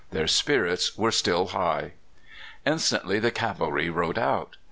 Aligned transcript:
Their 0.09 0.25
spirits 0.25 0.97
were 0.97 1.11
still 1.11 1.49
high. 1.49 1.91
Instantly 2.65 3.19
the 3.19 3.29
cavalry 3.29 3.87
rode 3.87 4.17
out. 4.17 4.57